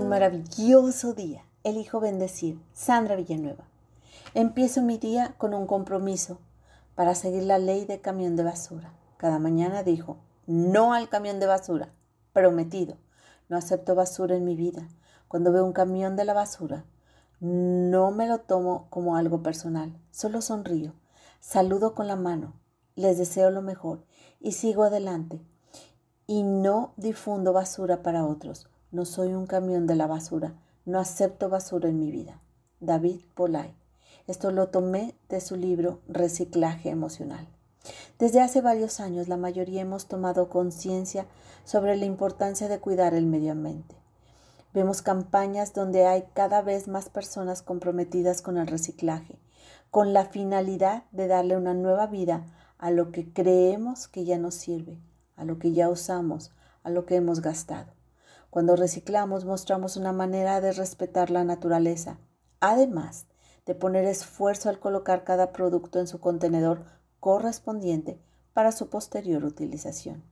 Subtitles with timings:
[0.00, 1.44] un maravilloso día.
[1.62, 2.58] Elijo bendecir.
[2.72, 3.64] Sandra Villanueva.
[4.32, 6.38] Empiezo mi día con un compromiso
[6.94, 8.94] para seguir la ley de camión de basura.
[9.18, 10.16] Cada mañana dijo,
[10.46, 11.90] no al camión de basura.
[12.32, 12.96] Prometido.
[13.48, 14.88] No acepto basura en mi vida.
[15.28, 16.84] Cuando veo un camión de la basura,
[17.40, 19.94] no me lo tomo como algo personal.
[20.10, 20.94] Solo sonrío.
[21.40, 22.54] Saludo con la mano.
[22.94, 24.04] Les deseo lo mejor
[24.40, 25.42] y sigo adelante.
[26.26, 28.70] Y no difundo basura para otros.
[28.92, 30.52] No soy un camión de la basura.
[30.84, 32.40] No acepto basura en mi vida.
[32.80, 33.72] David Polay.
[34.26, 37.46] Esto lo tomé de su libro Reciclaje Emocional.
[38.18, 41.26] Desde hace varios años la mayoría hemos tomado conciencia
[41.64, 43.94] sobre la importancia de cuidar el medio ambiente.
[44.74, 49.38] Vemos campañas donde hay cada vez más personas comprometidas con el reciclaje,
[49.92, 52.44] con la finalidad de darle una nueva vida
[52.78, 54.98] a lo que creemos que ya nos sirve,
[55.36, 56.50] a lo que ya usamos,
[56.82, 57.99] a lo que hemos gastado.
[58.50, 62.18] Cuando reciclamos mostramos una manera de respetar la naturaleza,
[62.58, 63.26] además
[63.64, 66.84] de poner esfuerzo al colocar cada producto en su contenedor
[67.20, 68.18] correspondiente
[68.52, 70.24] para su posterior utilización.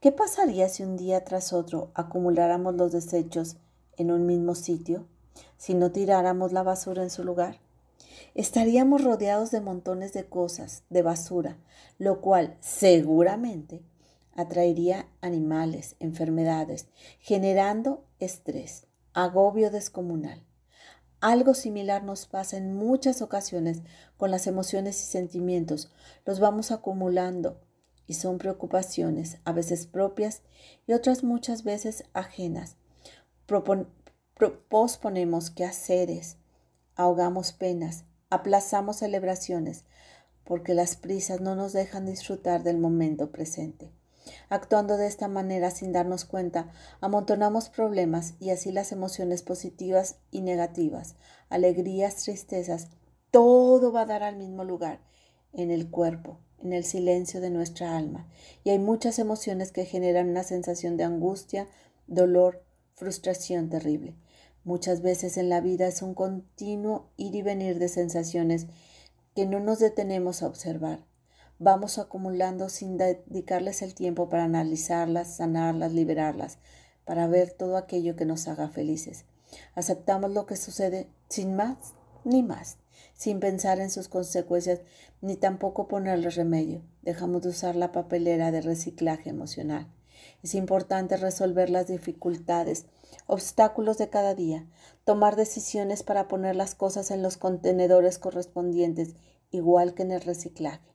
[0.00, 3.56] ¿Qué pasaría si un día tras otro acumuláramos los desechos
[3.96, 5.06] en un mismo sitio,
[5.56, 7.58] si no tiráramos la basura en su lugar?
[8.34, 11.58] Estaríamos rodeados de montones de cosas, de basura,
[11.98, 13.82] lo cual seguramente
[14.34, 16.88] atraería animales, enfermedades,
[17.18, 20.44] generando estrés, agobio descomunal.
[21.20, 23.82] Algo similar nos pasa en muchas ocasiones
[24.16, 25.92] con las emociones y sentimientos.
[26.24, 27.60] Los vamos acumulando
[28.08, 30.42] y son preocupaciones, a veces propias
[30.86, 32.76] y otras muchas veces ajenas.
[34.68, 36.38] posponemos quehaceres,
[36.96, 39.84] ahogamos penas, aplazamos celebraciones,
[40.44, 43.92] porque las prisas no nos dejan disfrutar del momento presente.
[44.48, 50.42] Actuando de esta manera sin darnos cuenta, amontonamos problemas y así las emociones positivas y
[50.42, 51.16] negativas,
[51.48, 52.88] alegrías, tristezas,
[53.30, 55.00] todo va a dar al mismo lugar,
[55.52, 58.28] en el cuerpo, en el silencio de nuestra alma.
[58.64, 61.68] Y hay muchas emociones que generan una sensación de angustia,
[62.06, 62.64] dolor,
[62.94, 64.16] frustración terrible.
[64.64, 68.66] Muchas veces en la vida es un continuo ir y venir de sensaciones
[69.34, 71.04] que no nos detenemos a observar
[71.62, 76.58] vamos acumulando sin dedicarles el tiempo para analizarlas, sanarlas, liberarlas,
[77.04, 79.24] para ver todo aquello que nos haga felices.
[79.74, 82.78] Aceptamos lo que sucede sin más ni más,
[83.14, 84.80] sin pensar en sus consecuencias
[85.20, 86.82] ni tampoco ponerle remedio.
[87.02, 89.86] Dejamos de usar la papelera de reciclaje emocional.
[90.42, 92.86] Es importante resolver las dificultades,
[93.26, 94.66] obstáculos de cada día,
[95.04, 99.14] tomar decisiones para poner las cosas en los contenedores correspondientes,
[99.52, 100.91] igual que en el reciclaje.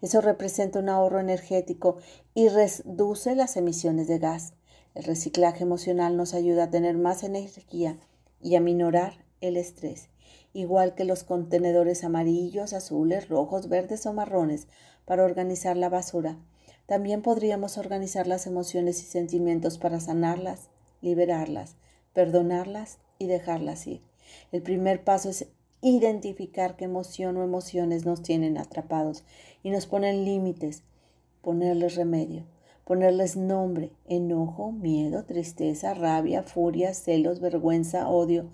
[0.00, 1.98] Eso representa un ahorro energético
[2.34, 4.54] y reduce las emisiones de gas.
[4.94, 7.98] El reciclaje emocional nos ayuda a tener más energía
[8.40, 10.08] y a minorar el estrés,
[10.52, 14.68] igual que los contenedores amarillos, azules, rojos, verdes o marrones
[15.04, 16.38] para organizar la basura.
[16.86, 20.68] También podríamos organizar las emociones y sentimientos para sanarlas,
[21.00, 21.76] liberarlas,
[22.12, 24.00] perdonarlas y dejarlas ir.
[24.52, 25.46] El primer paso es
[25.88, 29.24] identificar qué emoción o emociones nos tienen atrapados
[29.62, 30.82] y nos ponen límites,
[31.42, 32.44] ponerles remedio,
[32.84, 38.46] ponerles nombre, enojo, miedo, tristeza, rabia, furia, celos, vergüenza, odio,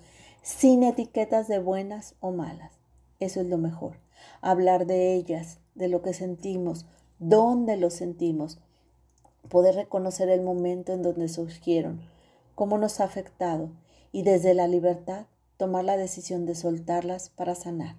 [0.42, 2.72] sin etiquetas de buenas o malas.
[3.18, 3.96] Eso es lo mejor.
[4.42, 6.84] Hablar de ellas, de lo que sentimos,
[7.18, 8.60] dónde lo sentimos,
[9.48, 12.02] poder reconocer el momento en donde surgieron,
[12.54, 13.70] cómo nos ha afectado
[14.12, 15.26] y desde la libertad
[15.56, 17.96] tomar la decisión de soltarlas para sanar.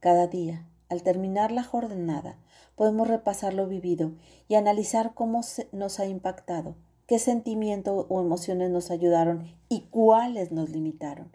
[0.00, 2.38] Cada día, al terminar la jornada,
[2.76, 4.12] podemos repasar lo vivido
[4.48, 5.40] y analizar cómo
[5.72, 6.76] nos ha impactado,
[7.06, 11.30] qué sentimientos o emociones nos ayudaron y cuáles nos limitaron.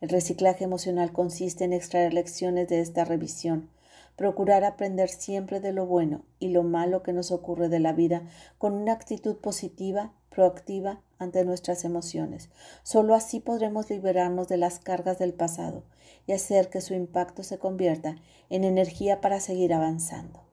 [0.00, 3.68] El reciclaje emocional consiste en extraer lecciones de esta revisión,
[4.16, 8.22] procurar aprender siempre de lo bueno y lo malo que nos ocurre de la vida
[8.58, 12.48] con una actitud positiva, proactiva ante nuestras emociones.
[12.84, 15.82] Solo así podremos liberarnos de las cargas del pasado
[16.28, 18.14] y hacer que su impacto se convierta
[18.48, 20.44] en energía para seguir avanzando.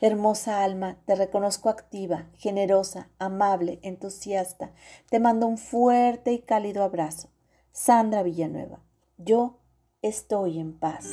[0.00, 4.70] Hermosa alma, te reconozco activa, generosa, amable, entusiasta.
[5.10, 7.28] Te mando un fuerte y cálido abrazo.
[7.72, 8.78] Sandra Villanueva,
[9.18, 9.58] yo
[10.02, 11.10] estoy en paz.